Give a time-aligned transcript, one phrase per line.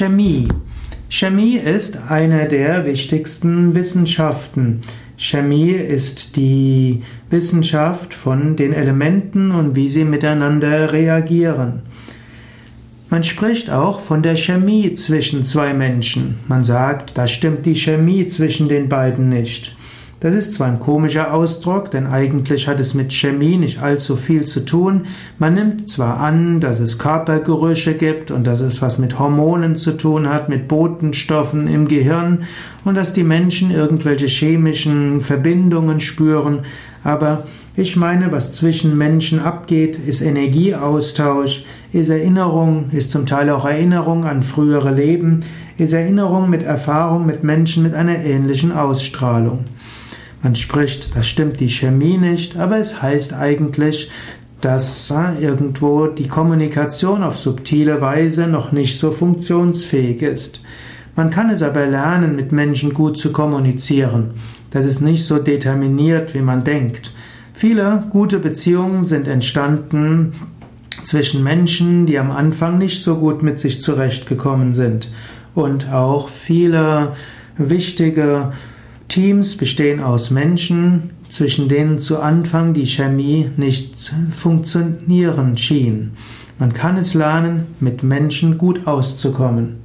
[0.00, 0.48] Chemie.
[1.10, 4.80] Chemie ist eine der wichtigsten Wissenschaften.
[5.18, 11.82] Chemie ist die Wissenschaft von den Elementen und wie sie miteinander reagieren.
[13.10, 16.36] Man spricht auch von der Chemie zwischen zwei Menschen.
[16.48, 19.76] Man sagt, da stimmt die Chemie zwischen den beiden nicht.
[20.20, 24.44] Das ist zwar ein komischer Ausdruck, denn eigentlich hat es mit Chemie nicht allzu viel
[24.44, 25.06] zu tun.
[25.38, 29.92] Man nimmt zwar an, dass es Körpergerüche gibt und dass es was mit Hormonen zu
[29.96, 32.44] tun hat, mit Botenstoffen im Gehirn
[32.84, 36.60] und dass die Menschen irgendwelche chemischen Verbindungen spüren,
[37.02, 37.44] aber
[37.76, 44.24] ich meine, was zwischen Menschen abgeht, ist Energieaustausch, ist Erinnerung, ist zum Teil auch Erinnerung
[44.24, 45.40] an frühere Leben,
[45.76, 49.64] ist Erinnerung mit Erfahrung mit Menschen mit einer ähnlichen Ausstrahlung.
[50.42, 54.10] Man spricht, das stimmt die Chemie nicht, aber es heißt eigentlich,
[54.60, 60.62] dass äh, irgendwo die Kommunikation auf subtile Weise noch nicht so funktionsfähig ist.
[61.16, 64.32] Man kann es aber lernen, mit Menschen gut zu kommunizieren.
[64.70, 67.14] Das ist nicht so determiniert, wie man denkt.
[67.52, 70.32] Viele gute Beziehungen sind entstanden
[71.10, 75.10] zwischen Menschen, die am Anfang nicht so gut mit sich zurechtgekommen sind.
[75.56, 77.14] Und auch viele
[77.58, 78.52] wichtige
[79.08, 86.12] Teams bestehen aus Menschen, zwischen denen zu Anfang die Chemie nicht funktionieren schien.
[86.60, 89.79] Man kann es lernen, mit Menschen gut auszukommen.